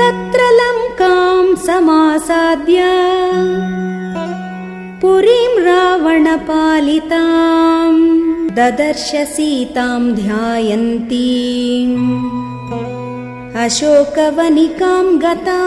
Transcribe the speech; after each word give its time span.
तत्र 0.00 0.40
लङ्काम् 0.56 1.52
समासाद्य 1.66 2.80
पुरीम् 5.02 5.60
रावणपालिताम् 5.66 7.16
ददर्श 8.58 9.08
सीताम् 9.34 10.12
ध्यायन्तीम् 10.20 11.96
अशोकवनिकाम् 13.64 15.18
गता 15.24 15.60